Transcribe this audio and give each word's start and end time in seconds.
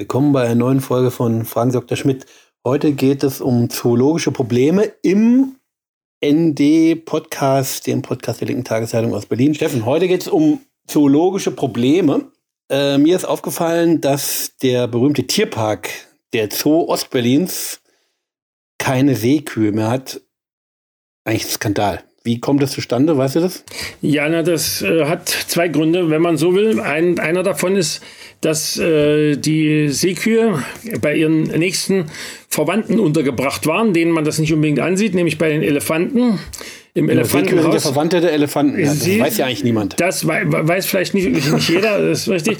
Willkommen 0.00 0.32
bei 0.32 0.44
einer 0.44 0.54
neuen 0.54 0.80
Folge 0.80 1.10
von 1.10 1.44
Fragen 1.44 1.72
Dr. 1.72 1.94
Schmidt. 1.94 2.24
Heute 2.64 2.92
geht 2.92 3.22
es 3.22 3.42
um 3.42 3.68
zoologische 3.68 4.32
Probleme 4.32 4.94
im 5.02 5.56
ND-Podcast, 6.24 7.86
dem 7.86 8.00
Podcast 8.00 8.40
der 8.40 8.48
linken 8.48 8.64
Tageszeitung 8.64 9.12
aus 9.12 9.26
Berlin. 9.26 9.54
Steffen, 9.54 9.84
heute 9.84 10.08
geht 10.08 10.22
es 10.22 10.28
um 10.28 10.62
zoologische 10.86 11.50
Probleme. 11.50 12.32
Äh, 12.70 12.96
mir 12.96 13.14
ist 13.14 13.26
aufgefallen, 13.26 14.00
dass 14.00 14.56
der 14.62 14.88
berühmte 14.88 15.26
Tierpark 15.26 15.90
der 16.32 16.48
Zoo 16.50 16.88
Ostberlins 16.88 17.82
keine 18.78 19.14
Seekühe 19.14 19.70
mehr 19.70 19.90
hat. 19.90 20.22
Eigentlich 21.24 21.44
ein 21.44 21.50
Skandal. 21.50 22.04
Wie 22.22 22.38
kommt 22.38 22.62
das 22.62 22.72
zustande? 22.72 23.16
Weißt 23.16 23.36
du 23.36 23.40
das? 23.40 23.64
Ja, 24.02 24.28
na, 24.28 24.42
das 24.42 24.82
äh, 24.82 25.06
hat 25.06 25.28
zwei 25.28 25.68
Gründe, 25.68 26.10
wenn 26.10 26.20
man 26.20 26.36
so 26.36 26.54
will. 26.54 26.78
Ein, 26.78 27.18
einer 27.18 27.42
davon 27.42 27.76
ist, 27.76 28.02
dass 28.42 28.76
äh, 28.78 29.36
die 29.36 29.88
Seekühe 29.88 30.62
bei 31.00 31.16
ihren 31.16 31.44
nächsten 31.44 32.06
Verwandten 32.48 33.00
untergebracht 33.00 33.66
waren, 33.66 33.94
denen 33.94 34.10
man 34.10 34.24
das 34.24 34.38
nicht 34.38 34.52
unbedingt 34.52 34.80
ansieht, 34.80 35.14
nämlich 35.14 35.38
bei 35.38 35.48
den 35.48 35.62
Elefanten. 35.62 36.38
Im 36.92 37.06
ja, 37.06 37.12
Elefantenhaus. 37.12 37.62
Sind 37.62 37.72
der 37.72 37.80
Verwandte 37.80 38.20
der 38.20 38.32
Elefanten. 38.34 38.78
Ja, 38.78 38.86
das 38.86 39.00
Sie, 39.00 39.18
weiß 39.18 39.38
ja 39.38 39.46
eigentlich 39.46 39.64
niemand. 39.64 39.98
Das 39.98 40.26
weiß 40.26 40.86
vielleicht 40.86 41.14
nicht, 41.14 41.30
nicht 41.30 41.68
jeder, 41.70 42.06
das 42.06 42.22
ist 42.22 42.28
richtig. 42.28 42.58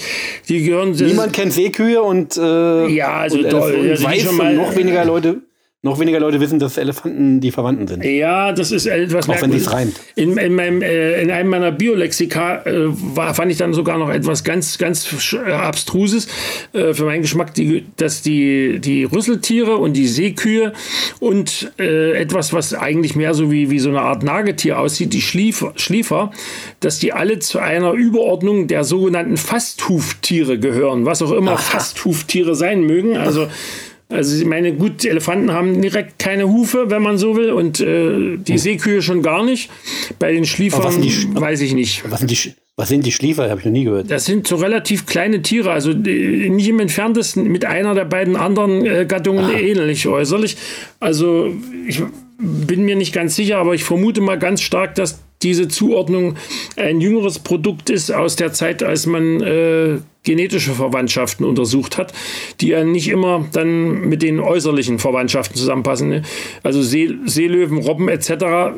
Die 0.48 0.62
gehören. 0.62 0.92
Niemand 0.92 1.34
kennt 1.34 1.52
Seekühe 1.52 2.00
und, 2.00 2.36
äh, 2.38 2.86
ja, 2.88 3.18
also 3.18 3.38
und, 3.38 3.52
und 3.52 3.54
also 3.54 4.04
weiß 4.04 4.22
schon 4.22 4.56
noch 4.56 4.74
weniger 4.74 5.04
Leute 5.04 5.42
noch 5.82 5.98
weniger 5.98 6.20
Leute 6.20 6.40
wissen, 6.40 6.58
dass 6.58 6.76
Elefanten 6.76 7.40
die 7.40 7.50
Verwandten 7.50 7.88
sind. 7.88 8.04
Ja, 8.04 8.52
das 8.52 8.70
ist 8.70 8.84
etwas 8.84 9.26
Auch 9.30 9.40
wenn 9.40 9.54
es 9.54 9.72
reimt. 9.72 9.98
In, 10.14 10.36
in, 10.36 10.54
meinem, 10.54 10.82
äh, 10.82 11.22
in 11.22 11.30
einem 11.30 11.48
meiner 11.48 11.72
Biolexika 11.72 12.62
äh, 12.66 12.88
war, 13.16 13.32
fand 13.32 13.50
ich 13.50 13.56
dann 13.56 13.72
sogar 13.72 13.96
noch 13.96 14.10
etwas 14.10 14.44
ganz, 14.44 14.76
ganz 14.76 15.32
äh, 15.32 15.52
Abstruses 15.52 16.28
äh, 16.74 16.92
für 16.92 17.06
meinen 17.06 17.22
Geschmack, 17.22 17.54
die, 17.54 17.86
dass 17.96 18.20
die, 18.20 18.78
die 18.78 19.04
Rüsseltiere 19.04 19.78
und 19.78 19.94
die 19.94 20.06
Seekühe 20.06 20.74
und 21.18 21.72
äh, 21.78 22.12
etwas, 22.12 22.52
was 22.52 22.74
eigentlich 22.74 23.16
mehr 23.16 23.32
so 23.32 23.50
wie, 23.50 23.70
wie 23.70 23.78
so 23.78 23.88
eine 23.88 24.02
Art 24.02 24.22
Nagetier 24.22 24.78
aussieht, 24.78 25.14
die 25.14 25.22
Schliefer, 25.22 25.72
Schliefer, 25.76 26.30
dass 26.80 26.98
die 26.98 27.14
alle 27.14 27.38
zu 27.38 27.58
einer 27.58 27.92
Überordnung 27.92 28.66
der 28.66 28.84
sogenannten 28.84 29.38
Fasthuftiere 29.38 30.58
gehören, 30.58 31.06
was 31.06 31.22
auch 31.22 31.32
immer 31.32 31.52
Aha. 31.52 31.58
Fasthuftiere 31.58 32.54
sein 32.54 32.82
mögen. 32.82 33.16
Also 33.16 33.48
also 34.10 34.36
ich 34.36 34.44
meine, 34.44 34.72
gut, 34.72 35.04
Elefanten 35.04 35.52
haben 35.52 35.80
direkt 35.80 36.18
keine 36.18 36.48
Hufe, 36.48 36.90
wenn 36.90 37.02
man 37.02 37.16
so 37.16 37.36
will, 37.36 37.50
und 37.50 37.80
äh, 37.80 38.36
die 38.36 38.52
hm. 38.52 38.58
Seekühe 38.58 39.02
schon 39.02 39.22
gar 39.22 39.44
nicht. 39.44 39.70
Bei 40.18 40.32
den 40.32 40.44
Schliefern 40.44 40.82
weiß 41.34 41.60
ich 41.60 41.74
nicht. 41.74 42.02
Was 42.10 42.18
sind 42.20 42.30
die, 42.30 42.54
was 42.76 42.88
sind 42.88 43.06
die 43.06 43.12
Schliefer? 43.12 43.48
Habe 43.48 43.60
ich 43.60 43.66
noch 43.66 43.72
nie 43.72 43.84
gehört. 43.84 44.10
Das 44.10 44.24
sind 44.24 44.48
so 44.48 44.56
relativ 44.56 45.06
kleine 45.06 45.42
Tiere, 45.42 45.70
also 45.70 45.92
nicht 45.92 46.68
im 46.68 46.80
entferntesten 46.80 47.44
mit 47.44 47.64
einer 47.64 47.94
der 47.94 48.04
beiden 48.04 48.36
anderen 48.36 48.84
äh, 48.84 49.06
Gattungen 49.06 49.44
ah. 49.44 49.58
ähnlich 49.58 50.08
äußerlich. 50.08 50.56
Also 50.98 51.54
ich 51.86 52.02
bin 52.38 52.84
mir 52.84 52.96
nicht 52.96 53.12
ganz 53.12 53.36
sicher, 53.36 53.58
aber 53.58 53.74
ich 53.74 53.84
vermute 53.84 54.20
mal 54.20 54.38
ganz 54.38 54.62
stark, 54.62 54.94
dass 54.96 55.20
diese 55.42 55.68
Zuordnung 55.68 56.36
ein 56.76 57.00
jüngeres 57.00 57.38
Produkt 57.38 57.90
ist 57.90 58.10
aus 58.10 58.36
der 58.36 58.52
Zeit, 58.52 58.82
als 58.82 59.06
man 59.06 59.40
äh, 59.40 59.98
genetische 60.22 60.72
Verwandtschaften 60.72 61.46
untersucht 61.46 61.96
hat, 61.96 62.12
die 62.60 62.68
ja 62.68 62.84
nicht 62.84 63.08
immer 63.08 63.46
dann 63.52 64.08
mit 64.08 64.22
den 64.22 64.38
äußerlichen 64.38 64.98
Verwandtschaften 64.98 65.56
zusammenpassen. 65.56 66.08
Ne? 66.08 66.22
Also 66.62 66.82
See 66.82 67.14
Seelöwen, 67.24 67.78
Robben 67.78 68.08
etc. 68.08 68.30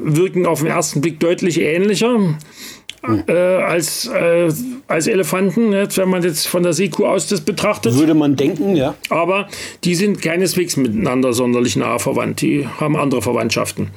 wirken 0.03 0.47
auf 0.47 0.61
den 0.61 0.69
ersten 0.69 1.01
Blick 1.01 1.19
deutlich 1.21 1.61
ähnlicher. 1.61 2.39
Äh, 3.27 3.33
als, 3.33 4.07
äh, 4.07 4.49
als 4.87 5.09
Elefanten, 5.09 5.73
jetzt, 5.73 5.99
wenn 5.99 6.09
man 6.09 6.23
jetzt 6.23 6.47
von 6.47 6.63
der 6.63 6.73
Seekuh 6.73 7.07
aus 7.07 7.27
das 7.27 7.41
betrachtet. 7.41 7.97
Würde 7.97 8.15
man 8.15 8.37
denken, 8.37 8.77
ja. 8.77 8.95
Aber 9.09 9.49
die 9.83 9.97
sind 9.97 10.23
keineswegs 10.23 10.77
miteinander 10.77 11.33
sonderlich 11.33 11.75
nah 11.75 11.99
verwandt. 11.99 12.43
Die 12.43 12.65
haben 12.79 12.95
andere 12.95 13.21
Verwandtschaften. 13.21 13.91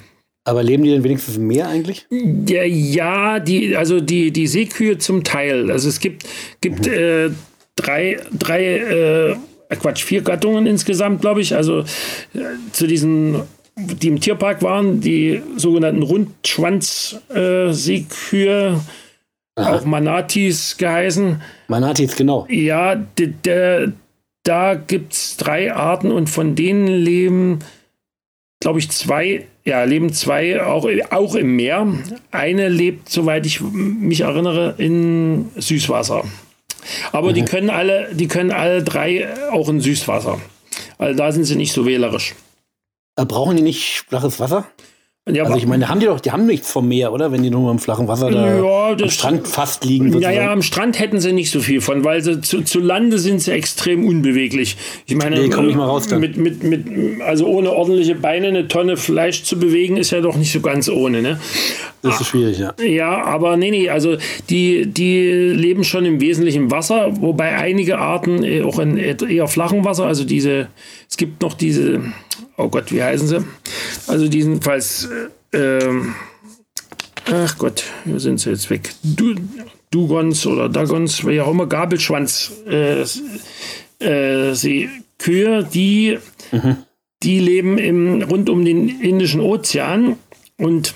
Aber 0.47 0.61
leben 0.61 0.83
die 0.83 0.91
denn 0.91 1.03
wenigstens 1.03 1.37
im 1.37 1.47
Meer 1.47 1.67
eigentlich? 1.67 2.05
Ja, 2.11 2.61
ja 2.63 3.39
die, 3.39 3.75
also 3.75 3.99
die, 3.99 4.29
die 4.31 4.45
Seekühe 4.45 4.99
zum 4.99 5.23
Teil. 5.23 5.71
Also 5.71 5.89
es 5.89 5.99
gibt, 5.99 6.23
gibt 6.61 6.85
mhm. 6.85 6.93
äh, 6.93 7.31
drei, 7.75 8.19
drei 8.31 8.63
äh, 8.63 9.35
Quatsch, 9.75 10.03
vier 10.03 10.21
Gattungen 10.21 10.67
insgesamt, 10.67 11.21
glaube 11.21 11.41
ich. 11.41 11.55
Also 11.55 11.79
äh, 11.79 11.85
zu 12.71 12.85
diesen, 12.85 13.41
die 13.75 14.07
im 14.07 14.19
Tierpark 14.19 14.61
waren, 14.61 15.01
die 15.01 15.41
sogenannten 15.57 16.03
Rundschwanz-Seekühe, 16.03 18.79
äh, 19.55 19.61
auch 19.61 19.83
Manatis 19.83 20.77
geheißen. 20.77 21.41
Manatis, 21.69 22.15
genau. 22.15 22.45
Ja, 22.51 23.03
da 24.43 24.75
gibt 24.75 25.13
es 25.13 25.37
drei 25.37 25.73
Arten 25.73 26.11
und 26.11 26.29
von 26.29 26.55
denen 26.55 26.85
leben, 26.87 27.61
glaube 28.59 28.79
ich, 28.79 28.89
zwei 28.89 29.47
ja, 29.63 29.83
leben 29.83 30.13
zwei 30.13 30.63
auch, 30.63 30.87
auch 31.11 31.35
im 31.35 31.55
Meer. 31.55 31.87
Eine 32.31 32.69
lebt, 32.69 33.09
soweit 33.09 33.45
ich 33.45 33.61
mich 33.61 34.21
erinnere, 34.21 34.75
in 34.77 35.49
Süßwasser. 35.55 36.23
Aber 37.11 37.31
mhm. 37.31 37.33
die 37.33 37.45
können 37.45 37.69
alle, 37.69 38.13
die 38.13 38.27
können 38.27 38.51
alle 38.51 38.83
drei 38.83 39.27
auch 39.51 39.69
in 39.69 39.81
Süßwasser. 39.81 40.39
Also 40.97 41.17
da 41.17 41.31
sind 41.31 41.45
sie 41.45 41.55
nicht 41.55 41.73
so 41.73 41.85
wählerisch. 41.85 42.35
Brauchen 43.15 43.55
die 43.55 43.63
nicht 43.63 44.03
flaches 44.07 44.39
Wasser? 44.39 44.67
Ja, 45.27 45.43
also 45.43 45.57
ich 45.57 45.65
meine, 45.65 45.89
haben 45.89 45.99
die 45.99 46.05
doch, 46.05 46.19
die 46.19 46.31
haben 46.31 46.45
nichts 46.45 46.71
vom 46.71 46.87
Meer, 46.87 47.11
oder? 47.11 47.31
Wenn 47.31 47.41
die 47.41 47.49
nur 47.49 47.71
im 47.71 47.79
flachen 47.79 48.07
Wasser 48.07 48.29
da 48.29 48.57
ja, 48.61 48.89
am 48.91 49.09
Strand 49.09 49.47
fast 49.47 49.83
liegen. 49.83 50.11
Sozusagen. 50.11 50.35
Ja, 50.35 50.43
ja, 50.43 50.51
am 50.51 50.61
Strand 50.61 50.99
hätten 50.99 51.19
sie 51.19 51.33
nicht 51.33 51.49
so 51.49 51.61
viel 51.61 51.81
von, 51.81 52.03
weil 52.03 52.21
sie 52.21 52.41
zu, 52.41 52.61
zu 52.61 52.79
Lande 52.79 53.17
sind 53.17 53.41
sie 53.41 53.51
extrem 53.51 54.05
unbeweglich. 54.05 54.77
Ich 55.07 55.15
meine, 55.15 55.41
nee, 55.41 55.49
komm 55.49 55.67
ich 55.67 55.75
mal 55.75 55.87
raus, 55.87 56.07
dann. 56.07 56.19
mit, 56.19 56.37
mit, 56.37 56.63
mit, 56.63 57.21
also 57.23 57.47
ohne 57.47 57.71
ordentliche 57.71 58.13
Beine 58.13 58.49
eine 58.49 58.67
Tonne 58.67 58.97
Fleisch 58.97 59.41
zu 59.41 59.57
bewegen, 59.57 59.97
ist 59.97 60.11
ja 60.11 60.21
doch 60.21 60.37
nicht 60.37 60.51
so 60.51 60.61
ganz 60.61 60.89
ohne, 60.89 61.23
ne? 61.23 61.39
Das 62.05 62.21
ist 62.21 62.27
schwierig, 62.27 62.59
ja. 62.59 62.73
Ja, 62.83 63.23
aber 63.23 63.57
nee, 63.57 63.71
nee, 63.71 63.89
also 63.89 64.17
die, 64.49 64.85
die 64.85 65.29
leben 65.29 65.83
schon 65.83 66.05
im 66.05 66.21
Wesentlichen 66.21 66.63
im 66.63 66.71
Wasser, 66.71 67.09
wobei 67.21 67.55
einige 67.55 67.97
Arten 67.97 68.43
äh, 68.43 68.61
auch 68.61 68.79
in 68.79 68.97
eher 68.97 69.47
flachen 69.47 69.83
Wasser, 69.83 70.05
also 70.05 70.23
diese, 70.23 70.67
es 71.09 71.17
gibt 71.17 71.41
noch 71.41 71.53
diese, 71.53 72.01
oh 72.57 72.69
Gott, 72.69 72.91
wie 72.91 73.01
heißen 73.01 73.27
sie? 73.27 73.45
Also 74.07 74.25
jedenfalls, 74.25 75.09
äh, 75.51 75.57
ähm, 75.57 76.15
ach 77.31 77.57
Gott, 77.57 77.83
hier 78.05 78.19
sind 78.19 78.39
sie 78.39 78.51
jetzt 78.51 78.69
weg. 78.69 78.91
Du, 79.03 79.35
Dugons 79.91 80.45
oder 80.45 80.69
Dagons, 80.69 81.25
wie 81.25 81.41
auch 81.41 81.51
immer, 81.51 81.67
Gabelschwanz, 81.67 82.51
äh, 82.67 83.03
äh, 83.99 84.53
sie, 84.53 84.89
Kühe, 85.17 85.63
die, 85.63 86.19
mhm. 86.51 86.77
die 87.23 87.39
leben 87.39 87.77
im, 87.77 88.21
rund 88.23 88.49
um 88.49 88.65
den 88.65 89.01
Indischen 89.01 89.39
Ozean 89.39 90.17
und 90.57 90.95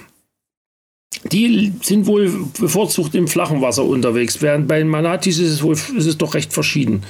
die 1.31 1.73
sind 1.81 2.06
wohl 2.06 2.31
bevorzugt 2.59 3.16
im 3.16 3.28
flachen 3.28 3.62
Wasser 3.62 3.84
unterwegs, 3.84 4.41
während 4.41 4.67
bei 4.67 4.79
den 4.79 4.88
Manatis 4.88 5.40
ist 5.40 5.51
es 5.51 5.63
wohl 5.63 5.73
ist 5.73 6.06
es 6.06 6.17
doch 6.17 6.34
recht 6.34 6.53
verschieden. 6.53 7.03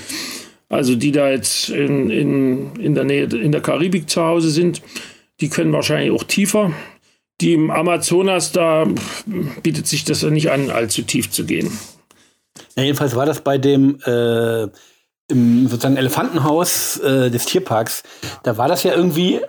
Also 0.69 0.95
die 0.95 1.11
da 1.11 1.29
jetzt 1.29 1.69
in, 1.69 2.09
in, 2.11 2.75
in 2.75 2.93
der 2.93 3.03
Nähe, 3.03 3.23
in 3.23 3.51
der 3.51 3.61
Karibik 3.61 4.09
zu 4.09 4.21
Hause 4.21 4.51
sind, 4.51 4.81
die 5.41 5.49
können 5.49 5.73
wahrscheinlich 5.73 6.11
auch 6.11 6.23
tiefer. 6.23 6.71
Die 7.41 7.53
im 7.53 7.71
Amazonas, 7.71 8.51
da 8.51 8.85
bietet 9.63 9.87
sich 9.87 10.03
das 10.03 10.21
ja 10.21 10.29
nicht 10.29 10.51
an, 10.51 10.69
allzu 10.69 11.01
tief 11.01 11.31
zu 11.31 11.45
gehen. 11.45 11.71
Ja, 12.75 12.83
jedenfalls 12.83 13.15
war 13.15 13.25
das 13.25 13.41
bei 13.41 13.57
dem 13.57 13.99
äh, 14.01 14.67
sozusagen 15.29 15.97
Elefantenhaus 15.97 16.97
äh, 16.99 17.31
des 17.31 17.45
Tierparks. 17.45 18.03
Da 18.43 18.57
war 18.57 18.67
das 18.67 18.83
ja 18.83 18.93
irgendwie 18.93 19.39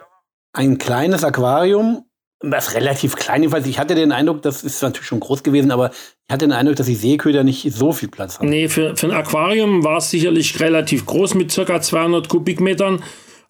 ein 0.52 0.78
kleines 0.78 1.24
Aquarium 1.24 2.04
das 2.42 2.68
ist 2.68 2.74
relativ 2.74 3.16
klein. 3.16 3.42
Jedenfalls, 3.42 3.66
ich 3.66 3.78
hatte 3.78 3.94
den 3.94 4.12
Eindruck, 4.12 4.42
das 4.42 4.62
ist 4.62 4.82
natürlich 4.82 5.06
schon 5.06 5.20
groß 5.20 5.42
gewesen, 5.42 5.70
aber 5.70 5.90
ich 5.90 6.32
hatte 6.32 6.46
den 6.46 6.52
Eindruck, 6.52 6.76
dass 6.76 6.86
die 6.86 6.94
Seeköder 6.94 7.44
nicht 7.44 7.70
so 7.72 7.92
viel 7.92 8.08
Platz 8.08 8.38
haben. 8.38 8.48
Nee, 8.48 8.68
für, 8.68 8.96
für 8.96 9.08
ein 9.08 9.12
Aquarium 9.12 9.84
war 9.84 9.98
es 9.98 10.10
sicherlich 10.10 10.58
relativ 10.60 11.04
groß 11.04 11.34
mit 11.34 11.52
circa 11.52 11.80
200 11.80 12.28
Kubikmetern. 12.28 13.02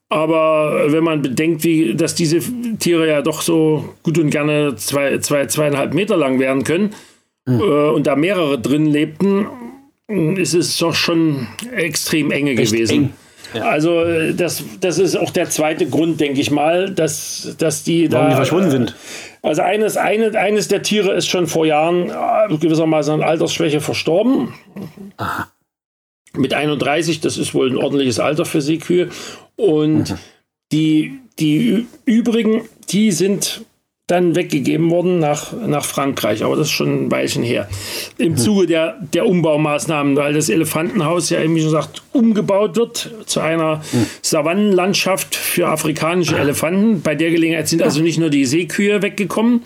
Aber 0.09 0.91
wenn 0.93 1.05
man 1.05 1.23
bedenkt, 1.23 1.63
wie, 1.63 1.95
dass 1.95 2.17
diese 2.17 2.41
Tiere 2.79 3.07
ja 3.07 3.23
doch 3.23 3.43
so 3.43 3.95
gut 4.03 4.19
und 4.19 4.31
gerne 4.31 4.75
zwei, 4.75 5.19
zwei, 5.19 5.47
zweieinhalb 5.47 5.95
Meter 5.95 6.17
lang 6.17 6.41
werden 6.41 6.65
können 6.65 6.91
hm. 7.47 7.61
äh, 7.61 7.91
und 7.91 8.09
da 8.09 8.17
mehrere 8.17 8.59
drin 8.59 8.87
lebten, 8.87 9.47
ist 10.09 10.55
es 10.55 10.77
doch 10.79 10.95
schon 10.95 11.47
extrem 11.73 12.33
enge 12.33 12.53
Echt 12.53 12.73
gewesen. 12.73 12.93
Eng. 12.93 13.13
Ja. 13.55 13.63
Also 13.65 14.33
das, 14.33 14.63
das 14.81 14.99
ist 14.99 15.17
auch 15.17 15.31
der 15.31 15.51
zweite 15.51 15.87
Grund, 15.87 16.21
denke 16.21 16.41
ich 16.41 16.51
mal, 16.51 16.91
dass, 16.91 17.57
dass 17.59 17.83
die 17.83 18.11
Warum 18.11 18.27
da. 18.27 18.31
Die 18.31 18.37
verschwunden 18.37 18.71
sind. 18.71 18.95
Also 19.43 19.63
eines, 19.63 19.97
eine, 19.97 20.39
eines 20.39 20.69
der 20.69 20.83
Tiere 20.83 21.13
ist 21.15 21.29
schon 21.29 21.47
vor 21.47 21.67
Jahren 21.67 22.11
äh, 22.11 22.57
gewissermaßen 22.57 23.15
an 23.15 23.23
Altersschwäche 23.23 23.81
verstorben. 23.81 24.55
Aha. 25.17 25.51
Mit 26.37 26.55
31, 26.55 27.21
das 27.21 27.39
ist 27.39 27.55
wohl 27.55 27.71
ein 27.71 27.77
ordentliches 27.77 28.21
Alter 28.21 28.45
für 28.45 28.61
Seekühe. 28.61 29.09
Und 29.57 30.11
mhm. 30.11 30.19
die, 30.73 31.19
die 31.39 31.87
übrigen, 32.05 32.69
die 32.91 33.11
sind 33.11 33.63
dann 34.11 34.35
weggegeben 34.35 34.91
worden 34.91 35.19
nach, 35.19 35.53
nach 35.53 35.85
Frankreich. 35.85 36.43
Aber 36.43 36.57
das 36.57 36.69
ist 36.69 36.73
schon 36.73 37.07
ein 37.07 37.11
Weilchen 37.11 37.43
her. 37.43 37.69
Im 38.19 38.37
Zuge 38.37 38.67
der, 38.67 38.97
der 39.15 39.27
Umbaumaßnahmen, 39.27 40.17
weil 40.17 40.33
das 40.33 40.49
Elefantenhaus 40.49 41.31
ja, 41.31 41.43
wie 41.43 41.63
gesagt, 41.63 42.03
umgebaut 42.13 42.77
wird 42.77 43.11
zu 43.27 43.41
einer 43.41 43.83
Savannenlandschaft 44.23 45.35
für 45.37 45.69
afrikanische 45.69 46.37
Elefanten. 46.37 47.03
Bei 47.03 47.15
der 47.15 47.31
Gelegenheit 47.31 47.69
sind 47.69 47.83
also 47.83 48.01
nicht 48.03 48.19
nur 48.19 48.31
die 48.31 48.45
Seekühe 48.45 49.03
weggekommen, 49.03 49.63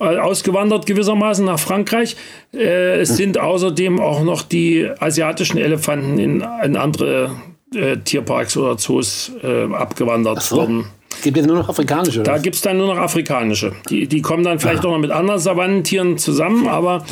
äh, 0.00 0.16
ausgewandert 0.16 0.86
gewissermaßen 0.86 1.44
nach 1.44 1.58
Frankreich. 1.58 2.16
Äh, 2.52 3.00
es 3.00 3.16
sind 3.16 3.38
außerdem 3.38 4.00
auch 4.00 4.22
noch 4.22 4.42
die 4.42 4.88
asiatischen 4.98 5.58
Elefanten 5.58 6.18
in, 6.18 6.44
in 6.64 6.76
andere 6.76 7.30
äh, 7.74 7.98
Tierparks 7.98 8.56
oder 8.56 8.76
Zoos 8.76 9.32
äh, 9.42 9.64
abgewandert 9.72 10.42
so. 10.42 10.56
worden. 10.56 10.86
Es 11.24 11.26
gibt 11.26 11.38
jetzt 11.38 11.46
nur 11.46 11.56
noch 11.56 11.70
afrikanische. 11.70 12.22
Da 12.22 12.36
gibt 12.36 12.54
es 12.54 12.60
dann 12.60 12.76
nur 12.76 12.86
noch 12.86 12.98
afrikanische. 12.98 13.72
Die, 13.88 14.06
die 14.06 14.20
kommen 14.20 14.44
dann 14.44 14.58
vielleicht 14.58 14.84
auch 14.84 14.90
noch 14.90 14.98
mit 14.98 15.10
anderen 15.10 15.40
Savannentieren 15.40 16.18
zusammen, 16.18 16.68
aber 16.68 17.02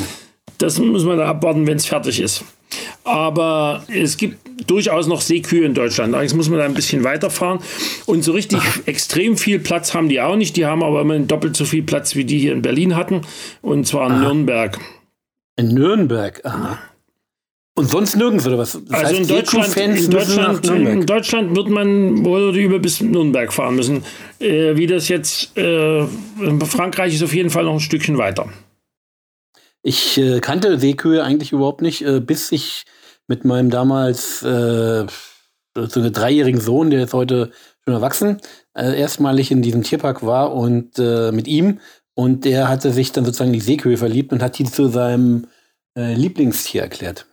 das 0.59 0.77
muss 0.77 1.03
man 1.03 1.17
dann 1.17 1.25
abwarten, 1.25 1.65
wenn 1.65 1.77
es 1.77 1.87
fertig 1.87 2.19
ist. 2.19 2.43
Aber 3.03 3.83
es 3.87 4.15
gibt 4.17 4.37
durchaus 4.69 5.07
noch 5.07 5.19
Seekühe 5.19 5.65
in 5.65 5.73
Deutschland. 5.73 6.13
Allerdings 6.13 6.35
muss 6.35 6.47
man 6.47 6.59
da 6.59 6.65
ein 6.65 6.75
bisschen 6.75 7.03
weiterfahren. 7.03 7.57
Und 8.05 8.23
so 8.23 8.33
richtig 8.33 8.59
Ach. 8.61 8.77
extrem 8.85 9.35
viel 9.35 9.57
Platz 9.57 9.95
haben 9.95 10.09
die 10.09 10.21
auch 10.21 10.35
nicht. 10.35 10.57
Die 10.57 10.67
haben 10.67 10.83
aber 10.83 11.01
immerhin 11.01 11.27
doppelt 11.27 11.57
so 11.57 11.65
viel 11.65 11.81
Platz, 11.81 12.15
wie 12.15 12.23
die 12.23 12.37
hier 12.37 12.53
in 12.53 12.61
Berlin 12.61 12.95
hatten. 12.95 13.21
Und 13.63 13.87
zwar 13.87 14.05
in 14.05 14.13
Aha. 14.13 14.21
Nürnberg. 14.21 14.77
In 15.55 15.69
Nürnberg, 15.69 16.39
aha. 16.45 16.77
Und 17.75 17.89
sonst 17.89 18.15
nirgends 18.15 18.45
oder 18.45 18.59
was? 18.59 18.79
Das 18.87 19.03
also 19.03 19.15
in 19.15 19.27
Deutschland, 19.27 19.75
in, 19.77 20.09
Deutschland, 20.11 20.67
in 20.67 21.05
Deutschland 21.07 21.55
wird 21.55 21.69
man 21.69 22.23
wohl 22.23 22.55
über 22.55 22.77
bis 22.77 23.01
Nürnberg 23.01 23.51
fahren 23.51 23.75
müssen. 23.75 24.03
Äh, 24.39 24.77
wie 24.77 24.85
das 24.85 25.07
jetzt 25.07 25.57
äh, 25.57 26.01
in 26.03 26.61
Frankreich 26.61 27.15
ist 27.15 27.23
auf 27.23 27.33
jeden 27.33 27.49
Fall 27.49 27.63
noch 27.63 27.73
ein 27.73 27.79
Stückchen 27.79 28.19
weiter. 28.19 28.47
Ich 29.81 30.19
äh, 30.19 30.39
kannte 30.39 30.79
Seekühe 30.79 31.23
eigentlich 31.23 31.51
überhaupt 31.51 31.81
nicht, 31.81 32.03
äh, 32.03 32.19
bis 32.19 32.51
ich 32.51 32.85
mit 33.27 33.43
meinem 33.43 33.71
damals 33.71 34.43
äh, 34.43 35.07
so 35.75 35.99
eine 35.99 36.11
dreijährigen 36.11 36.61
Sohn, 36.61 36.91
der 36.91 37.05
ist 37.05 37.13
heute 37.13 37.51
schon 37.83 37.95
erwachsen, 37.95 38.39
äh, 38.75 38.99
erstmalig 38.99 39.49
in 39.49 39.63
diesem 39.63 39.81
Tierpark 39.81 40.23
war 40.23 40.53
und 40.53 40.99
mit 40.99 41.47
ihm. 41.47 41.79
Und 42.13 42.45
der 42.45 42.69
hatte 42.69 42.91
sich 42.91 43.11
dann 43.11 43.25
sozusagen 43.25 43.49
in 43.49 43.59
die 43.59 43.65
Seekühe 43.65 43.97
verliebt 43.97 44.31
und 44.31 44.43
hat 44.43 44.59
die 44.59 44.65
zu 44.65 44.87
seinem 44.87 45.47
Lieblingstier 45.95 46.83
erklärt. 46.83 47.25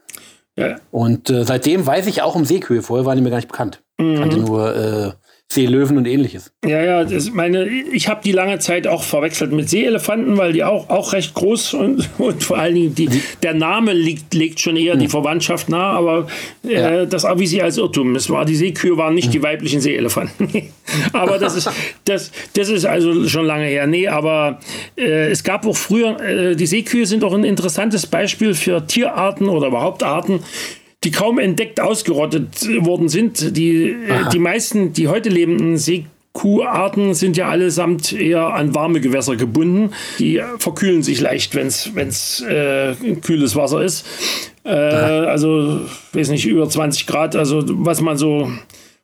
Ja. 0.56 0.76
Und 0.91 1.31
äh, 1.31 1.44
seitdem 1.44 1.87
weiß 1.87 2.06
ich 2.06 2.23
auch 2.23 2.35
um 2.35 2.44
Seekühe. 2.44 2.82
Vorher 2.82 3.06
waren 3.06 3.17
die 3.17 3.23
mir 3.23 3.31
gar 3.31 3.37
nicht 3.37 3.49
bekannt. 3.49 3.82
Mhm. 3.99 4.14
Ich 4.14 4.20
kannte 4.20 4.37
nur 4.38 4.76
äh, 4.76 5.12
Seelöwen 5.52 5.97
und 5.97 6.06
ähnliches. 6.06 6.52
Ja, 6.64 6.81
ja, 6.81 7.05
das 7.05 7.32
meine, 7.32 7.67
ich 7.67 8.06
habe 8.06 8.20
die 8.23 8.31
lange 8.31 8.61
Zeit 8.61 8.87
auch 8.87 9.02
verwechselt 9.02 9.50
mit 9.50 9.69
Seeelefanten, 9.69 10.38
weil 10.38 10.52
die 10.52 10.62
auch, 10.62 10.88
auch 10.88 11.12
recht 11.12 11.35
groß 11.35 11.75
und, 11.75 12.08
und 12.19 12.44
vor 12.44 12.58
allen 12.58 12.76
Dingen 12.76 12.94
die, 12.94 13.08
der 13.43 13.55
Name 13.55 13.93
liegt, 13.93 14.32
legt 14.32 14.61
schon 14.61 14.76
eher 14.76 14.94
mhm. 14.94 15.00
die 15.00 15.08
Verwandtschaft 15.08 15.69
nahe, 15.69 15.97
aber 15.97 16.29
äh, 16.64 16.75
ja. 16.75 17.05
das 17.05 17.25
erwies 17.25 17.50
sich 17.50 17.64
als 17.64 17.79
Irrtum. 17.79 18.14
Es 18.14 18.31
war, 18.31 18.44
die 18.44 18.55
Seekühe 18.55 18.97
waren 18.97 19.14
nicht 19.14 19.29
mhm. 19.29 19.32
die 19.32 19.43
weiblichen 19.43 19.81
Seeelefanten. 19.81 20.49
aber 21.12 21.38
das 21.38 21.56
ist, 21.56 21.70
das, 22.04 22.31
das 22.54 22.69
ist 22.69 22.84
also 22.84 23.28
schon 23.28 23.46
lange 23.46 23.66
her. 23.66 23.87
Nee, 23.87 24.08
aber 24.08 24.60
äh, 24.96 25.31
es 25.31 25.44
gab 25.44 25.66
auch 25.66 25.76
früher, 25.76 26.20
äh, 26.20 26.56
die 26.56 26.66
Seekühe 26.66 27.06
sind 27.06 27.25
auch 27.25 27.34
ein 27.34 27.44
interessantes 27.44 28.06
Beispiel 28.06 28.54
für 28.54 28.87
Tierarten 28.87 29.48
oder 29.48 29.69
überhaupt 29.69 30.02
Arten, 30.02 30.40
die 31.04 31.10
kaum 31.10 31.38
entdeckt 31.38 31.81
ausgerottet 31.81 32.66
worden 32.84 33.08
sind. 33.08 33.56
Die, 33.56 33.90
äh, 33.90 34.28
die 34.32 34.38
meisten, 34.38 34.92
die 34.92 35.08
heute 35.08 35.31
lebenden 35.31 35.78
Seekuharten 35.78 37.14
sind 37.14 37.37
ja 37.37 37.48
allesamt 37.48 38.12
eher 38.12 38.54
an 38.54 38.75
warme 38.75 39.00
Gewässer 39.00 39.37
gebunden. 39.37 39.92
Die 40.19 40.42
verkühlen 40.58 41.02
sich 41.02 41.20
leicht, 41.20 41.54
wenn 41.54 41.69
es 41.69 42.42
äh, 42.42 42.94
kühles 43.22 43.56
Wasser 43.56 43.82
ist. 43.82 44.06
Äh, 44.64 44.70
also, 44.72 45.81
weiß 46.12 46.28
nicht, 46.31 46.46
über 46.46 46.69
20 46.69 47.06
Grad. 47.06 47.34
Also, 47.34 47.62
was 47.66 48.02
man 48.02 48.19
so 48.19 48.50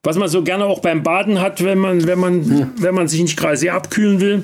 was 0.06 0.17
man 0.17 0.29
so 0.29 0.43
gerne 0.43 0.67
auch 0.67 0.79
beim 0.79 1.03
Baden 1.03 1.41
hat, 1.41 1.64
wenn 1.64 1.79
man, 1.79 2.06
wenn 2.06 2.19
man, 2.20 2.35
hm. 2.44 2.70
wenn 2.79 2.94
man 2.94 3.08
sich 3.08 3.20
nicht 3.20 3.37
gerade 3.37 3.56
sehr 3.56 3.75
abkühlen 3.75 4.20
will. 4.20 4.43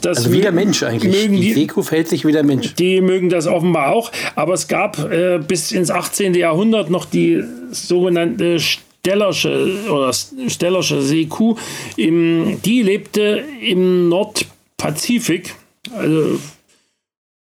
Das 0.00 0.18
also 0.18 0.32
wie 0.32 0.40
der 0.40 0.52
Mensch 0.52 0.82
eigentlich. 0.82 1.12
Mögen 1.12 1.36
die, 1.36 1.52
die 1.52 1.54
Deko 1.54 1.82
verhält 1.82 2.08
sich 2.08 2.24
wie 2.24 2.32
der 2.32 2.42
Mensch. 2.42 2.74
Die 2.74 3.02
mögen 3.02 3.28
das 3.28 3.46
offenbar 3.46 3.92
auch. 3.92 4.10
Aber 4.34 4.54
es 4.54 4.68
gab 4.68 4.98
äh, 5.12 5.38
bis 5.38 5.70
ins 5.70 5.90
18. 5.90 6.34
Jahrhundert 6.34 6.90
noch 6.90 7.04
die 7.04 7.44
sogenannte 7.70 8.58
Stellersche 8.58 9.84
oder 9.90 10.12
Stellersche 10.12 11.02
Seekuh. 11.02 11.56
Im, 11.96 12.60
die 12.64 12.82
lebte 12.82 13.44
im 13.60 14.08
Nordpazifik 14.08 15.54
also, 15.94 16.40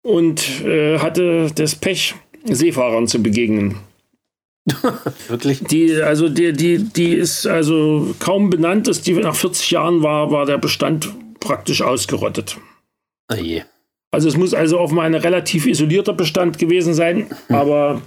und 0.02 0.64
äh, 0.64 0.98
hatte 0.98 1.52
das 1.54 1.76
Pech, 1.76 2.14
Seefahrern 2.44 3.06
zu 3.06 3.22
begegnen. 3.22 3.76
Wirklich? 5.28 5.62
Die, 5.64 5.94
also 6.00 6.28
die, 6.28 6.52
die, 6.52 6.78
die 6.78 7.14
ist 7.14 7.46
also 7.46 8.14
kaum 8.18 8.50
benannt, 8.50 8.88
dass 8.88 9.02
die 9.02 9.12
nach 9.12 9.34
40 9.34 9.70
Jahren 9.70 10.02
war, 10.02 10.30
war 10.30 10.46
der 10.46 10.58
Bestand 10.58 11.12
praktisch 11.40 11.82
ausgerottet. 11.82 12.56
Oh 13.30 13.36
je. 13.36 13.62
Also 14.10 14.28
es 14.28 14.36
muss 14.36 14.54
also 14.54 14.78
offenbar 14.78 15.04
ein 15.04 15.14
relativ 15.14 15.66
isolierter 15.66 16.14
Bestand 16.14 16.58
gewesen 16.58 16.94
sein, 16.94 17.30
hm. 17.48 17.56
aber 17.56 18.02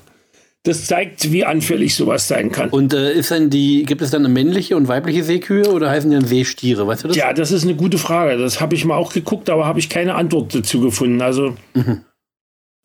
das 0.64 0.86
zeigt, 0.86 1.32
wie 1.32 1.46
anfällig 1.46 1.96
sowas 1.96 2.28
sein 2.28 2.52
kann. 2.52 2.70
Und 2.70 2.94
äh, 2.94 3.14
ist 3.14 3.32
dann 3.32 3.50
die, 3.50 3.84
gibt 3.84 4.02
es 4.02 4.12
dann 4.12 4.26
eine 4.26 4.34
männliche 4.34 4.76
und 4.76 4.88
weibliche 4.88 5.24
Seekühe 5.24 5.72
oder 5.72 5.90
heißen 5.90 6.10
die 6.10 6.18
dann 6.18 6.26
Seestiere? 6.26 6.88
Weißt 6.88 7.04
du 7.04 7.10
das? 7.10 7.18
Ja, 7.18 7.34
das 7.34 7.52
ist 7.52 7.64
eine 7.64 7.76
gute 7.76 7.98
Frage. 7.98 8.38
Das 8.38 8.60
habe 8.60 8.76
ich 8.76 8.84
mal 8.84 8.98
auch 8.98 9.14
geguckt, 9.14 9.50
aber 9.50 9.66
habe 9.66 9.80
ich 9.80 9.90
keine 9.90 10.16
Antwort 10.16 10.54
dazu 10.54 10.82
gefunden. 10.82 11.22
Also 11.22 11.56
mhm. 11.74 12.02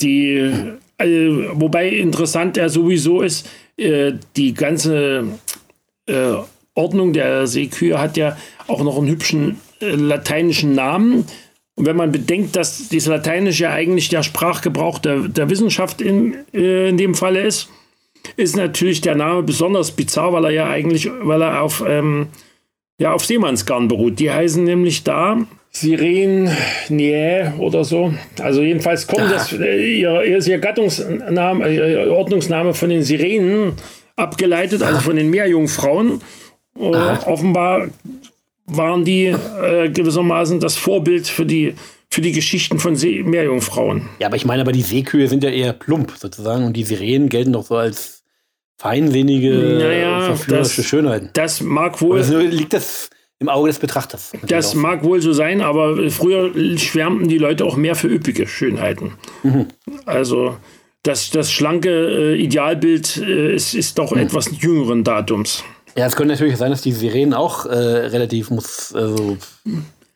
die, 0.01 0.53
äh, 1.05 1.49
wobei 1.53 1.89
interessant 1.89 2.57
er 2.57 2.69
sowieso 2.69 3.23
ist, 3.23 3.49
äh, 3.77 4.13
die 4.37 4.55
ganze 4.55 5.25
äh, 6.07 6.35
Ordnung 6.75 7.13
der 7.13 7.47
Seekühe 7.47 8.01
hat 8.01 8.17
ja 8.17 8.37
auch 8.67 8.83
noch 8.83 8.99
einen 8.99 9.09
hübschen 9.09 9.61
äh, 9.81 9.91
lateinischen 9.91 10.75
Namen. 10.75 11.27
Und 11.75 11.87
wenn 11.87 11.97
man 11.97 12.13
bedenkt, 12.13 12.57
dass 12.57 12.89
dieses 12.89 13.09
Lateinische 13.09 13.65
ja 13.65 13.73
eigentlich 13.73 14.09
der 14.09 14.23
Sprachgebrauch 14.23 14.99
der, 14.99 15.29
der 15.29 15.51
Wissenschaft 15.51 16.01
in, 16.01 16.37
äh, 16.53 16.89
in 16.89 16.97
dem 16.97 17.15
Falle 17.15 17.43
ist, 17.43 17.69
ist 18.37 18.57
natürlich 18.57 19.01
der 19.01 19.15
Name 19.15 19.43
besonders 19.43 19.91
bizarr, 19.91 20.33
weil 20.33 20.45
er 20.47 20.51
ja 20.51 20.69
eigentlich, 20.69 21.11
weil 21.23 21.43
er 21.43 21.63
auf, 21.63 21.83
ähm, 21.87 22.29
ja, 22.99 23.13
auf 23.13 23.25
Seemannsgarn 23.25 23.89
beruht. 23.89 24.19
Die 24.19 24.31
heißen 24.31 24.63
nämlich 24.63 25.03
da 25.03 25.39
Siren 25.75 26.51
Nie 26.91 27.47
oder 27.59 27.83
so. 27.85 28.13
Also 28.41 28.63
jedenfalls 28.63 29.07
kommt 29.07 29.31
das, 29.31 29.53
äh, 29.53 30.01
ihr, 30.01 30.23
ihr, 30.23 30.59
Gattungsname, 30.59 31.67
äh, 31.67 32.05
ihr 32.05 32.13
Ordnungsname 32.13 32.75
von 32.75 32.91
den 32.91 33.03
Sirenen 33.03 33.73
abgeleitet, 34.15 34.83
also 34.83 35.01
von 35.01 35.17
den 35.17 35.31
Meerjungfrauen. 35.31 36.21
offenbar 36.75 37.89
waren 38.67 39.05
die 39.05 39.27
äh, 39.27 39.89
gewissermaßen 39.89 40.61
das 40.61 40.77
Vorbild 40.77 41.27
für 41.27 41.47
die, 41.47 41.75
für 42.11 42.21
die 42.21 42.33
Geschichten 42.33 42.79
von 42.79 42.95
See 42.95 43.23
Meerjungfrauen. 43.23 44.09
Ja, 44.19 44.27
aber 44.27 44.37
ich 44.37 44.45
meine, 44.45 44.63
aber 44.63 44.73
die 44.73 44.83
Seekühe 44.83 45.27
sind 45.27 45.43
ja 45.43 45.51
eher 45.51 45.73
plump 45.73 46.13
sozusagen 46.17 46.65
und 46.65 46.77
die 46.77 46.85
Sirenen 46.85 47.31
gelten 47.31 47.55
doch 47.55 47.65
so 47.65 47.77
als 47.77 48.23
feinsinnige, 48.77 49.79
naja, 49.81 50.21
verführerische 50.27 50.83
das, 50.83 50.87
Schönheiten. 50.87 51.31
Das 51.33 51.61
mag 51.61 52.01
wohl. 52.03 52.19
Also 52.19 52.39
liegt 52.39 52.73
das 52.73 53.11
im 53.43 53.49
Auge 53.49 53.69
des 53.69 53.79
Betrachters. 53.79 54.33
Das 54.47 54.75
mag 54.75 55.05
wohl 55.05 55.21
so 55.21 55.33
sein, 55.33 55.61
aber 55.61 56.11
früher 56.11 56.53
schwärmten 56.79 57.29
die 57.29 57.39
Leute 57.39 57.65
auch 57.65 57.77
mehr 57.77 57.95
für 57.95 58.09
üppige 58.09 58.47
Schönheiten. 58.47 59.13
Mhm. 59.43 59.67
Also 60.07 60.57
das, 61.03 61.31
das 61.31 61.53
schlanke 61.53 61.91
äh, 61.91 62.37
Idealbild 62.37 63.19
äh, 63.19 63.55
ist, 63.55 63.75
ist 63.75 63.99
doch 63.99 64.13
mhm. 64.13 64.23
etwas 64.23 64.51
jüngeren 64.61 65.05
Datums. 65.05 65.65
Ja, 65.97 66.07
es 66.07 66.17
könnte 66.17 66.33
natürlich 66.33 66.57
sein, 66.57 66.71
dass 66.71 66.81
die 66.81 66.93
Sirenen 66.93 67.35
auch 67.35 67.67
äh, 67.67 67.75
relativ 67.75 68.51
muss, 68.51 68.95
also, 68.95 69.37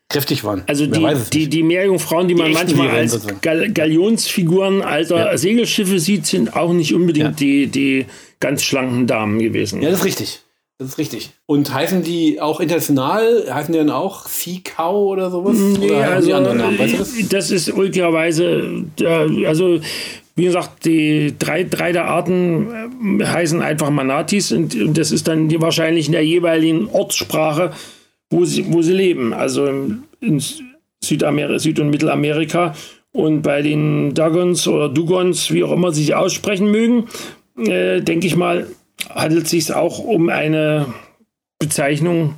kräftig 0.08 0.44
waren. 0.44 0.62
Also 0.66 0.86
die, 0.86 1.06
die, 1.32 1.48
die 1.48 1.62
Meerjungfrauen, 1.62 2.28
die, 2.28 2.34
die 2.34 2.40
man 2.40 2.52
manchmal 2.52 2.90
als 2.90 3.26
Gal 3.42 3.70
Galionsfiguren 3.72 4.80
alter 4.80 5.32
ja. 5.32 5.36
Segelschiffe 5.36 5.98
sieht, 5.98 6.26
sind 6.26 6.56
auch 6.56 6.72
nicht 6.72 6.94
unbedingt 6.94 7.40
ja. 7.40 7.46
die, 7.46 7.66
die 7.66 8.06
ganz 8.40 8.62
schlanken 8.62 9.06
Damen 9.06 9.38
gewesen. 9.38 9.82
Ja, 9.82 9.90
das 9.90 9.98
ist 10.00 10.04
richtig. 10.06 10.42
Das 10.78 10.88
ist 10.88 10.98
richtig. 10.98 11.30
Und 11.46 11.72
heißen 11.72 12.02
die 12.02 12.40
auch 12.40 12.60
international, 12.60 13.46
heißen 13.50 13.72
die 13.72 13.78
dann 13.78 13.90
auch 13.90 14.26
Cow 14.62 15.10
oder 15.10 15.30
sowas? 15.30 15.56
Nee, 15.56 15.90
oder 15.90 16.10
also, 16.10 16.30
weißt 16.30 16.94
du 16.94 16.98
das? 16.98 17.28
das? 17.30 17.50
ist 17.50 17.72
ulkigerweise, 17.72 18.84
also 19.46 19.80
wie 20.34 20.44
gesagt, 20.44 20.84
die 20.84 21.34
drei, 21.38 21.64
drei 21.64 21.92
der 21.92 22.04
Arten 22.04 23.20
äh, 23.20 23.24
heißen 23.24 23.62
einfach 23.62 23.88
Manatis 23.88 24.52
und, 24.52 24.74
und 24.74 24.98
das 24.98 25.10
ist 25.10 25.26
dann 25.26 25.48
die 25.48 25.60
wahrscheinlich 25.62 26.06
in 26.06 26.12
der 26.12 26.26
jeweiligen 26.26 26.88
Ortssprache, 26.90 27.72
wo 28.28 28.44
sie, 28.44 28.70
wo 28.70 28.82
sie 28.82 28.92
leben. 28.92 29.32
Also 29.32 29.66
in 30.20 30.42
Südamer 31.02 31.58
Süd- 31.58 31.80
und 31.80 31.88
Mittelamerika. 31.88 32.74
Und 33.12 33.40
bei 33.40 33.62
den 33.62 34.12
Dugons 34.12 34.68
oder 34.68 34.90
Dugons, 34.90 35.50
wie 35.50 35.64
auch 35.64 35.72
immer 35.72 35.90
sie 35.92 36.02
sich 36.02 36.14
aussprechen 36.14 36.70
mögen, 36.70 37.06
äh, 37.56 38.02
denke 38.02 38.26
ich 38.26 38.36
mal, 38.36 38.66
handelt 39.10 39.44
es 39.44 39.50
sich 39.50 39.72
auch 39.72 39.98
um 39.98 40.28
eine 40.28 40.86
Bezeichnung 41.58 42.34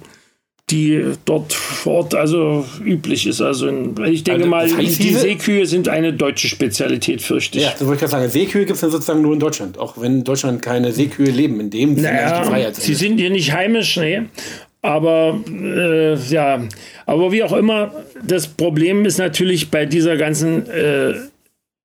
die 0.71 1.13
dort 1.25 1.53
vor 1.53 1.95
Ort 1.95 2.15
also 2.15 2.65
üblich 2.85 3.27
ist. 3.27 3.41
Also 3.41 3.69
ich 4.05 4.25
denke 4.25 4.43
also, 4.53 4.75
mal, 4.77 4.85
die 4.85 5.15
Seekühe 5.15 5.67
sind 5.67 5.89
eine 5.89 6.13
deutsche 6.13 6.49
Spezialität, 6.49 7.23
fürchte 7.23 7.59
ich. 7.59 7.65
Ja, 7.65 7.75
so 7.77 7.87
wollte 7.87 8.05
ich 8.05 8.11
gerade 8.11 8.23
sagen. 8.23 8.31
Seekühe 8.31 8.67
gibt 8.67 8.77
es 8.77 8.83
ja 8.83 8.91
sozusagen 8.91 9.23
nur 9.23 9.33
in 9.33 9.41
Deutschland, 9.41 9.79
auch 9.79 10.01
wenn 10.01 10.19
in 10.19 10.25
Deutschland 10.25 10.61
keine 10.61 10.93
Seekühe 10.93 11.31
leben, 11.31 11.59
in 11.61 11.71
dem 11.71 11.95
naja, 11.95 12.41
die 12.43 12.49
Freiheit 12.49 12.77
Sie 12.77 12.95
sind 12.95 13.19
hier 13.19 13.31
nicht 13.31 13.53
heimisch, 13.53 13.97
nee. 13.97 14.23
Aber 14.83 15.41
äh, 15.51 16.15
ja, 16.15 16.61
aber 17.07 17.33
wie 17.33 17.43
auch 17.43 17.53
immer, 17.53 17.93
das 18.25 18.47
Problem 18.47 19.07
ist 19.07 19.19
natürlich 19.19 19.71
bei 19.71 19.87
dieser 19.87 20.17
ganzen 20.17 20.69
äh, 20.69 21.15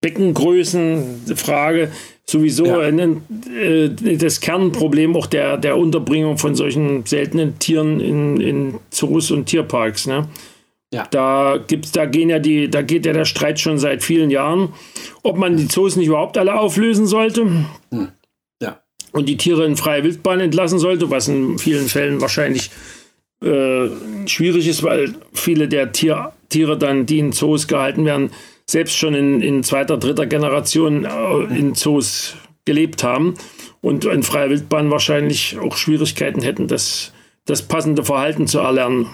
Beckengrößenfrage 0.02 1.90
sowieso 2.25 2.65
ja. 2.65 2.88
äh, 2.88 3.89
das 4.18 4.39
Kernproblem 4.39 5.15
auch 5.15 5.27
der, 5.27 5.58
der 5.58 5.77
Unterbringung 5.77 6.38
von 6.38 6.56
solchen 6.56 7.06
seltenen 7.06 7.60
Tieren 7.60 8.00
in, 8.00 8.39
in 8.39 8.80
Zoos 8.89 9.32
und 9.32 9.46
Tierparks. 9.46 10.08
Ne? 10.08 10.27
Ja. 10.94 11.08
Da 11.10 11.60
gibt's, 11.68 11.92
da 11.92 12.06
gehen 12.06 12.30
ja 12.30 12.39
die, 12.39 12.70
da 12.70 12.82
geht 12.82 13.06
ja 13.06 13.13
der 13.13 13.25
Streit 13.25 13.60
schon 13.60 13.80
seit 13.80 14.03
vielen 14.03 14.30
Jahren, 14.30 14.70
ob 15.24 15.38
man 15.38 15.58
die 15.58 15.68
Zoos 15.68 15.96
nicht 15.96 16.08
überhaupt 16.08 16.38
alle 16.38 16.56
auflösen 16.56 17.08
sollte. 17.08 17.42
Hm. 17.92 18.10
Ja. 18.62 18.80
Und 19.12 19.27
die 19.27 19.38
Tiere 19.38 19.65
in 19.65 19.75
freie 19.75 20.03
Wildbahn 20.03 20.39
entlassen 20.39 20.80
sollte, 20.80 21.10
was 21.10 21.27
in 21.27 21.58
vielen 21.58 21.88
Fällen 21.88 22.22
wahrscheinlich 22.22 22.70
äh, 23.44 23.89
schwierig 24.27 24.68
ist, 24.68 24.84
weil 24.84 25.15
viele 25.34 25.68
der 25.68 25.92
Tier, 25.92 26.32
Tiere 26.50 26.77
dann, 26.77 27.06
die 27.06 27.20
in 27.20 27.32
Zoos 27.32 27.68
gehalten 27.68 28.06
werden, 28.06 28.30
selbst 28.65 28.98
schon 28.98 29.13
in, 29.13 29.41
in 29.41 29.63
zweiter, 29.63 29.98
dritter 29.98 30.25
Generation 30.25 31.05
äh, 31.05 31.58
in 31.58 31.75
Zoos 31.75 32.36
gelebt 32.65 33.03
haben 33.03 33.36
und 33.82 34.05
in 34.05 34.24
freier 34.24 34.50
Wildbahn 34.50 34.91
wahrscheinlich 34.91 35.58
auch 35.60 35.75
Schwierigkeiten 35.75 36.41
hätten, 36.41 36.67
das, 36.67 37.12
das 37.46 37.62
passende 37.62 38.03
Verhalten 38.03 38.48
zu 38.48 38.60
erlernen. 38.60 39.08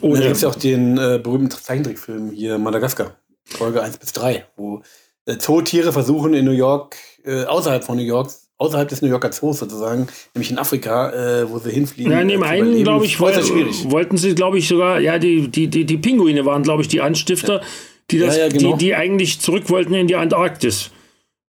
Ohne 0.00 0.18
da 0.18 0.24
gibt 0.24 0.36
es 0.36 0.42
ja 0.42 0.48
auch 0.48 0.54
den 0.54 0.98
äh, 0.98 1.18
berühmten 1.22 1.50
Zeichentrickfilm 1.50 2.30
hier 2.30 2.58
Madagaskar, 2.58 3.16
Folge 3.44 3.82
1 3.82 3.98
bis 3.98 4.12
3, 4.12 4.44
wo 4.56 4.82
äh, 5.24 5.38
Zootiere 5.38 5.92
versuchen 5.92 6.34
in 6.34 6.44
New 6.44 6.52
York, 6.52 6.96
äh, 7.24 7.44
außerhalb 7.44 7.82
von 7.82 7.96
New 7.96 8.04
York, 8.04 8.30
außerhalb 8.58 8.88
des 8.88 9.02
New 9.02 9.08
Yorker 9.08 9.32
Zoos 9.32 9.58
sozusagen, 9.58 10.06
nämlich 10.34 10.50
in 10.50 10.58
Afrika, 10.58 11.10
äh, 11.10 11.50
wo 11.50 11.58
sie 11.58 11.70
hinfliegen. 11.70 12.12
Ja, 12.12 12.20
in 12.20 12.28
dem 12.28 12.42
äh, 12.42 12.46
einen, 12.46 12.82
glaube 12.84 13.04
ich, 13.04 13.18
woll, 13.18 13.32
wollten 13.34 14.16
sie, 14.16 14.34
glaube 14.34 14.58
ich, 14.58 14.68
sogar, 14.68 15.00
ja, 15.00 15.18
die, 15.18 15.48
die, 15.48 15.68
die, 15.68 15.84
die 15.84 15.96
Pinguine 15.96 16.44
waren, 16.44 16.62
glaube 16.62 16.82
ich, 16.82 16.88
die 16.88 17.00
Anstifter. 17.00 17.60
Ja 17.60 17.66
die, 18.10 18.18
das, 18.18 18.36
ja, 18.36 18.44
ja, 18.44 18.48
genau. 18.48 18.72
die, 18.76 18.86
die 18.86 18.94
eigentlich 18.94 19.40
zurück 19.40 19.68
wollten 19.68 19.94
in 19.94 20.06
die 20.06 20.16
Antarktis 20.16 20.90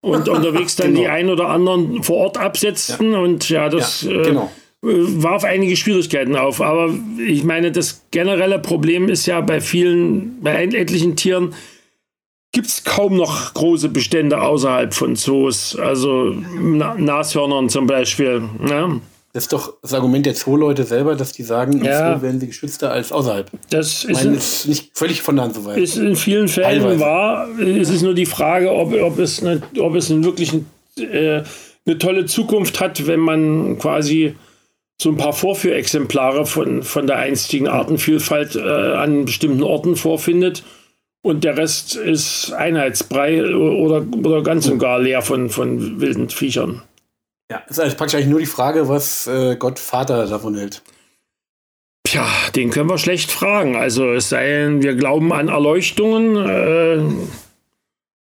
und 0.02 0.30
unterwegs 0.30 0.76
dann 0.76 0.90
genau. 0.90 1.02
die 1.02 1.08
ein 1.08 1.30
oder 1.30 1.50
anderen 1.50 2.04
vor 2.04 2.18
Ort 2.18 2.38
absetzten 2.38 3.14
ja. 3.14 3.20
und 3.20 3.50
ja, 3.50 3.70
das 3.70 4.04
ja, 4.04 4.22
genau. 4.22 4.52
äh, 4.84 4.88
warf 4.88 5.44
einige 5.44 5.76
Schwierigkeiten 5.76 6.36
auf. 6.36 6.62
Aber 6.62 6.94
ich 7.26 7.44
meine, 7.44 7.72
das 7.72 8.06
generelle 8.12 8.60
Problem 8.60 9.10
ist 9.10 9.26
ja 9.26 9.42
bei 9.42 9.62
vielen, 9.62 10.42
bei 10.42 10.64
etlichen 10.64 11.16
Tieren 11.16 11.54
gibt 12.52 12.68
es 12.68 12.84
kaum 12.84 13.18
noch 13.18 13.54
große 13.54 13.90
Bestände 13.90 14.42
außerhalb 14.42 14.94
von 14.94 15.16
Zoos, 15.16 15.76
also 15.76 16.34
Nashörnern 16.34 17.70
zum 17.70 17.86
Beispiel. 17.88 18.42
Ne? 18.60 19.02
Das 19.38 19.44
ist 19.44 19.54
doch 19.54 19.76
das 19.84 19.94
Argument 19.94 20.26
der 20.26 20.34
Zooleute 20.34 20.84
selber, 20.84 21.14
dass 21.14 21.32
die 21.32 21.44
sagen, 21.44 21.86
ja. 21.86 22.14
im 22.14 22.16
Zoo 22.16 22.24
werden 22.24 22.40
sie 22.40 22.48
geschützter 22.48 22.92
als 22.92 23.12
außerhalb. 23.12 23.52
Das 23.70 24.04
ist, 24.04 24.24
meine, 24.24 24.36
ist 24.36 24.68
nicht 24.68 24.98
völlig 24.98 25.22
von 25.22 25.36
der 25.36 25.46
Hand 25.46 25.54
so 25.54 25.64
weit. 25.64 25.78
Ist 25.78 25.96
in 25.96 26.16
vielen 26.16 26.48
Fällen 26.48 26.82
Teilweise. 26.82 27.00
wahr. 27.00 27.48
Es 27.60 27.92
ist 27.92 28.02
nur 28.02 28.16
die 28.16 28.26
Frage, 28.26 28.72
ob, 28.72 28.96
ob 28.96 29.20
es, 29.20 29.44
eine, 29.44 29.62
ob 29.80 29.94
es 29.94 30.10
wirklich 30.10 30.54
ein, 30.54 30.66
äh, 30.98 31.44
eine 31.86 31.98
tolle 32.00 32.26
Zukunft 32.26 32.80
hat, 32.80 33.06
wenn 33.06 33.20
man 33.20 33.78
quasi 33.78 34.34
so 35.00 35.10
ein 35.12 35.18
paar 35.18 35.34
Vorführexemplare 35.34 36.48
von, 36.48 36.82
von 36.82 37.06
der 37.06 37.18
einstigen 37.18 37.68
Artenvielfalt 37.68 38.56
äh, 38.56 38.60
an 38.60 39.26
bestimmten 39.26 39.62
Orten 39.62 39.98
vorfindet. 39.98 40.64
Und 41.22 41.44
der 41.44 41.58
Rest 41.58 41.96
ist 41.96 42.54
Einheitsbrei 42.54 43.46
oder, 43.46 44.04
oder 44.18 44.42
ganz 44.42 44.68
und 44.68 44.80
gar 44.80 44.98
leer 44.98 45.22
von, 45.22 45.52
von 45.52 46.02
wilden 46.02 46.32
Viechern. 46.32 46.82
Ja, 47.52 47.60
ist 47.68 47.98
praktisch 47.98 48.16
eigentlich 48.16 48.30
nur 48.30 48.40
die 48.40 48.46
Frage, 48.46 48.90
was 48.90 49.28
äh, 49.28 49.56
Gott 49.56 49.80
Vater 49.80 50.28
davon 50.28 50.56
hält. 50.56 50.82
Tja, 52.04 52.26
den 52.56 52.70
können 52.70 52.90
wir 52.90 52.98
schlecht 52.98 53.32
fragen. 53.32 53.76
Also 53.76 54.12
es 54.12 54.30
sei 54.30 54.48
denn, 54.48 54.82
wir 54.82 54.96
glauben 54.96 55.32
an 55.34 55.48
Erleuchtungen. 55.48 56.36
Äh, 56.36 57.04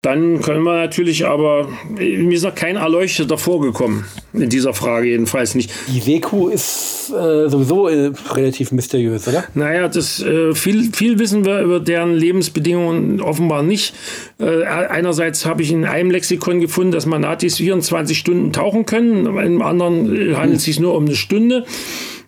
dann 0.07 0.41
können 0.41 0.63
wir 0.63 0.77
natürlich 0.77 1.25
aber, 1.25 1.67
mir 1.89 2.31
ist 2.31 2.43
noch 2.43 2.55
kein 2.55 2.77
Erleuchteter 2.77 3.37
vorgekommen, 3.37 4.05
in 4.31 4.49
dieser 4.49 4.73
Frage 4.73 5.09
jedenfalls 5.09 5.53
nicht. 5.53 5.69
Die 5.89 5.99
Seekuh 5.99 6.47
ist 6.47 7.09
äh, 7.09 7.49
sowieso 7.49 7.89
äh, 7.89 8.13
relativ 8.31 8.71
mysteriös, 8.71 9.27
oder? 9.27 9.43
Naja, 9.53 9.89
das, 9.89 10.21
äh, 10.21 10.55
viel, 10.55 10.93
viel 10.93 11.19
wissen 11.19 11.43
wir 11.43 11.59
über 11.59 11.81
deren 11.81 12.13
Lebensbedingungen 12.13 13.19
offenbar 13.19 13.63
nicht. 13.63 13.93
Äh, 14.39 14.63
einerseits 14.63 15.45
habe 15.45 15.61
ich 15.61 15.73
in 15.73 15.83
einem 15.83 16.09
Lexikon 16.09 16.61
gefunden, 16.61 16.93
dass 16.93 17.05
Manatis 17.05 17.57
24 17.57 18.17
Stunden 18.17 18.53
tauchen 18.53 18.85
können, 18.85 19.25
im 19.25 19.61
anderen 19.61 20.15
äh, 20.15 20.35
handelt 20.35 20.59
es 20.59 20.63
sich 20.63 20.79
nur 20.79 20.95
um 20.95 21.03
eine 21.03 21.15
Stunde. 21.15 21.65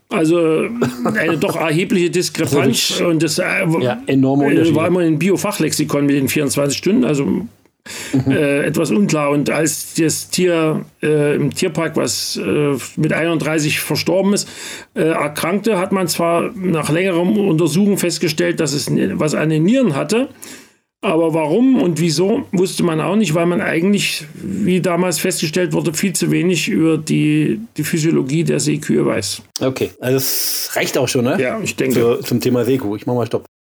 Also 0.09 0.67
eine 1.05 1.37
doch 1.37 1.55
erhebliche 1.55 2.09
Diskrepanz. 2.09 2.99
und 2.99 3.23
das 3.23 3.39
äh, 3.39 3.43
ja, 3.79 4.01
war 4.05 4.87
immer 4.87 4.99
ein 4.99 5.17
Biofachlexikon 5.17 6.07
mit 6.07 6.15
den 6.17 6.27
24 6.27 6.77
Stunden. 6.77 7.05
Also 7.05 7.47
Mhm. 8.13 8.31
Äh, 8.31 8.63
etwas 8.65 8.91
unklar. 8.91 9.31
Und 9.31 9.49
als 9.49 9.93
das 9.95 10.29
Tier 10.29 10.85
äh, 11.01 11.35
im 11.35 11.53
Tierpark, 11.53 11.95
was 11.95 12.37
äh, 12.37 12.75
mit 12.95 13.13
31 13.13 13.79
verstorben 13.79 14.33
ist, 14.33 14.47
äh, 14.95 15.03
erkrankte, 15.03 15.77
hat 15.77 15.91
man 15.91 16.07
zwar 16.07 16.51
nach 16.55 16.89
längerem 16.89 17.37
Untersuchen 17.37 17.97
festgestellt, 17.97 18.59
dass 18.59 18.73
es 18.73 18.89
was 19.13 19.35
an 19.35 19.49
den 19.49 19.63
Nieren 19.63 19.95
hatte. 19.95 20.29
Aber 21.01 21.33
warum 21.33 21.81
und 21.81 22.01
wieso 22.01 22.45
wusste 22.51 22.83
man 22.83 22.99
auch 22.99 23.15
nicht, 23.15 23.33
weil 23.33 23.45
man 23.45 23.61
eigentlich, 23.61 24.25
wie 24.33 24.81
damals 24.81 25.17
festgestellt 25.17 25.71
wurde, 25.71 25.93
viel 25.93 26.11
zu 26.11 26.29
wenig 26.29 26.67
über 26.67 26.97
die, 26.97 27.61
die 27.77 27.83
Physiologie 27.85 28.43
der 28.43 28.59
Seekühe 28.59 29.05
weiß. 29.05 29.41
Okay, 29.61 29.91
also 30.01 30.15
das 30.15 30.71
reicht 30.73 30.97
auch 30.97 31.07
schon, 31.07 31.23
ne? 31.23 31.37
Ja, 31.39 31.57
ich 31.63 31.77
denke. 31.77 32.17
Zu, 32.19 32.23
zum 32.23 32.41
Thema 32.41 32.65
Seekuh. 32.65 32.97
Ich 32.97 33.05
mach 33.05 33.13
mal 33.15 33.25
Stopp. 33.25 33.45